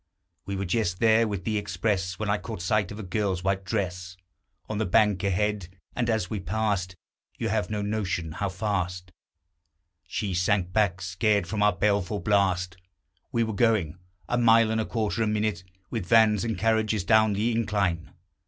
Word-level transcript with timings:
We 0.47 0.55
were 0.55 0.65
just 0.65 0.99
there 0.99 1.27
with 1.27 1.43
the 1.43 1.59
express, 1.59 2.17
When 2.17 2.27
I 2.27 2.39
caught 2.39 2.59
sight 2.63 2.91
of 2.91 2.97
a 2.97 3.03
girl's 3.03 3.43
white 3.43 3.63
dress 3.63 4.17
On 4.67 4.79
the 4.79 4.85
bank 4.87 5.23
ahead; 5.23 5.67
and 5.95 6.09
as 6.09 6.27
we 6.27 6.39
passed 6.39 6.95
You 7.37 7.49
have 7.49 7.69
no 7.69 7.83
notion 7.83 8.31
how 8.31 8.49
fast 8.49 9.11
She 10.07 10.33
sank 10.33 10.73
back 10.73 11.01
scared 11.03 11.45
from 11.45 11.61
our 11.61 11.73
baleful 11.73 12.17
blast. 12.19 12.77
We 13.31 13.43
were 13.43 13.53
going 13.53 13.99
a 14.27 14.39
mile 14.39 14.71
and 14.71 14.81
a 14.81 14.85
quarter 14.87 15.21
a 15.21 15.27
minute 15.27 15.63
With 15.91 16.07
vans 16.07 16.43
and 16.43 16.57
carriages 16.57 17.03
down 17.03 17.33
the 17.33 17.51
incline! 17.51 18.11